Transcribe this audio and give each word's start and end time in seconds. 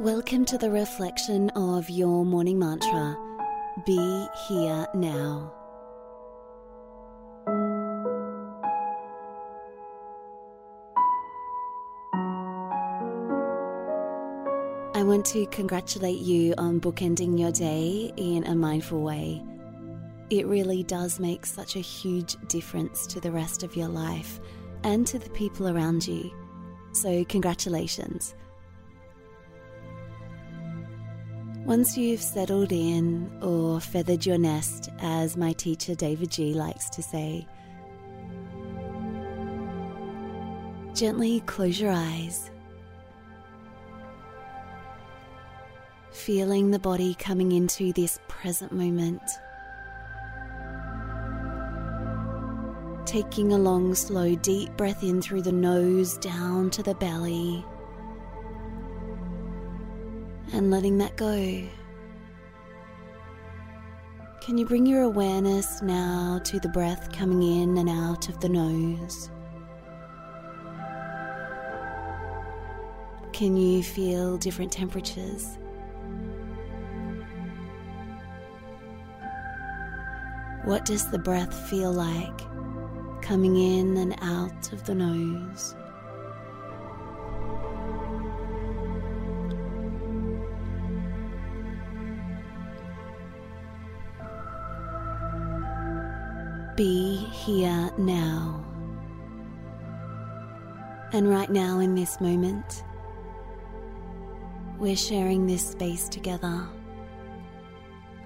Welcome 0.00 0.46
to 0.46 0.56
the 0.56 0.70
reflection 0.70 1.50
of 1.50 1.90
your 1.90 2.24
morning 2.24 2.58
mantra 2.58 3.18
Be 3.84 4.26
here 4.48 4.86
now. 4.94 5.52
I 14.94 15.02
want 15.02 15.26
to 15.26 15.44
congratulate 15.48 16.20
you 16.20 16.54
on 16.56 16.80
bookending 16.80 17.38
your 17.38 17.52
day 17.52 18.10
in 18.16 18.46
a 18.46 18.54
mindful 18.54 19.02
way. 19.02 19.44
It 20.30 20.46
really 20.46 20.82
does 20.82 21.20
make 21.20 21.44
such 21.44 21.76
a 21.76 21.80
huge 21.80 22.38
difference 22.48 23.06
to 23.08 23.20
the 23.20 23.30
rest 23.30 23.62
of 23.62 23.76
your 23.76 23.88
life 23.88 24.40
and 24.82 25.06
to 25.08 25.18
the 25.18 25.28
people 25.28 25.68
around 25.68 26.08
you. 26.08 26.30
So, 26.92 27.22
congratulations. 27.26 28.34
Once 31.66 31.96
you've 31.96 32.22
settled 32.22 32.72
in 32.72 33.30
or 33.42 33.78
feathered 33.80 34.24
your 34.24 34.38
nest, 34.38 34.88
as 35.00 35.36
my 35.36 35.52
teacher 35.52 35.94
davidji 35.94 36.54
likes 36.54 36.88
to 36.88 37.02
say, 37.02 37.46
gently 40.94 41.40
close 41.40 41.78
your 41.78 41.92
eyes, 41.92 42.50
feeling 46.10 46.70
the 46.70 46.78
body 46.78 47.14
coming 47.14 47.52
into 47.52 47.92
this 47.92 48.18
present 48.26 48.72
moment. 48.72 49.22
Taking 53.04 53.52
a 53.52 53.58
long, 53.58 53.94
slow, 53.94 54.34
deep 54.36 54.76
breath 54.76 55.02
in 55.02 55.20
through 55.20 55.42
the 55.42 55.52
nose 55.52 56.16
down 56.18 56.70
to 56.70 56.82
the 56.82 56.94
belly 56.94 57.64
and 60.52 60.70
letting 60.70 60.98
that 60.98 61.16
go. 61.16 61.62
Can 64.40 64.58
you 64.58 64.66
bring 64.66 64.86
your 64.86 65.02
awareness 65.02 65.82
now 65.82 66.40
to 66.44 66.58
the 66.58 66.68
breath 66.68 67.12
coming 67.12 67.42
in 67.42 67.78
and 67.78 67.88
out 67.88 68.28
of 68.28 68.40
the 68.40 68.48
nose? 68.48 69.30
Can 73.32 73.56
you 73.56 73.82
feel 73.82 74.38
different 74.38 74.72
temperatures? 74.72 75.58
What 80.64 80.84
does 80.84 81.10
the 81.10 81.18
breath 81.18 81.54
feel 81.70 81.92
like 81.92 82.40
coming 83.22 83.56
in 83.56 83.96
and 83.96 84.14
out 84.20 84.72
of 84.72 84.84
the 84.84 84.94
nose? 84.94 85.74
Be 96.80 97.16
here 97.30 97.90
now. 97.98 98.64
And 101.12 101.28
right 101.28 101.50
now, 101.50 101.78
in 101.78 101.94
this 101.94 102.22
moment, 102.22 102.84
we're 104.78 104.96
sharing 104.96 105.46
this 105.46 105.72
space 105.72 106.08
together. 106.08 106.66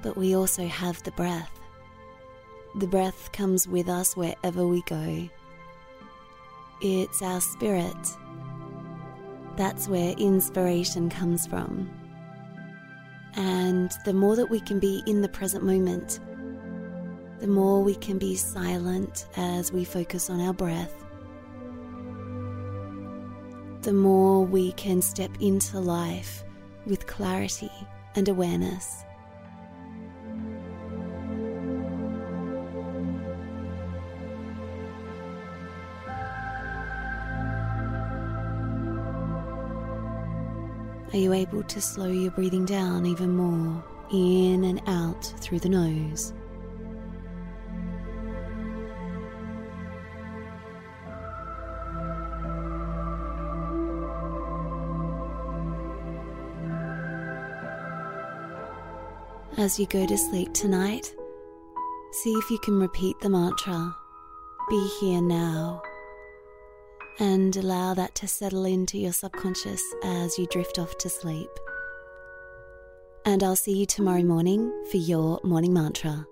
But 0.00 0.16
we 0.16 0.36
also 0.36 0.64
have 0.64 1.02
the 1.02 1.10
breath. 1.10 1.50
The 2.76 2.86
breath 2.86 3.32
comes 3.32 3.66
with 3.66 3.88
us 3.88 4.16
wherever 4.16 4.64
we 4.64 4.80
go. 4.82 5.28
It's 6.80 7.22
our 7.22 7.40
spirit. 7.40 8.16
That's 9.56 9.88
where 9.88 10.14
inspiration 10.18 11.10
comes 11.10 11.48
from. 11.48 11.90
And 13.34 13.90
the 14.04 14.14
more 14.14 14.36
that 14.36 14.50
we 14.50 14.60
can 14.60 14.78
be 14.78 15.02
in 15.04 15.20
the 15.20 15.28
present 15.28 15.64
moment, 15.64 16.20
the 17.40 17.46
more 17.46 17.82
we 17.82 17.94
can 17.94 18.18
be 18.18 18.34
silent 18.34 19.26
as 19.36 19.70
we 19.70 19.84
focus 19.84 20.30
on 20.30 20.40
our 20.40 20.54
breath, 20.54 21.04
the 23.82 23.92
more 23.92 24.44
we 24.44 24.72
can 24.72 25.02
step 25.02 25.30
into 25.40 25.78
life 25.78 26.42
with 26.86 27.06
clarity 27.06 27.70
and 28.14 28.28
awareness. 28.28 29.02
Are 41.12 41.18
you 41.18 41.32
able 41.32 41.62
to 41.62 41.80
slow 41.80 42.08
your 42.08 42.30
breathing 42.32 42.64
down 42.64 43.06
even 43.06 43.36
more, 43.36 43.84
in 44.12 44.64
and 44.64 44.82
out 44.86 45.24
through 45.40 45.60
the 45.60 45.68
nose? 45.68 46.32
As 59.58 59.80
you 59.80 59.86
go 59.86 60.04
to 60.04 60.18
sleep 60.18 60.52
tonight, 60.52 61.14
see 62.12 62.32
if 62.34 62.50
you 62.50 62.58
can 62.58 62.78
repeat 62.78 63.18
the 63.20 63.30
mantra 63.30 63.96
Be 64.68 64.86
here 65.00 65.22
now 65.22 65.80
and 67.18 67.56
allow 67.56 67.94
that 67.94 68.14
to 68.16 68.28
settle 68.28 68.66
into 68.66 68.98
your 68.98 69.14
subconscious 69.14 69.82
as 70.04 70.38
you 70.38 70.46
drift 70.48 70.78
off 70.78 70.98
to 70.98 71.08
sleep. 71.08 71.48
And 73.24 73.42
I'll 73.42 73.56
see 73.56 73.78
you 73.78 73.86
tomorrow 73.86 74.22
morning 74.22 74.70
for 74.90 74.98
your 74.98 75.40
morning 75.42 75.72
mantra. 75.72 76.26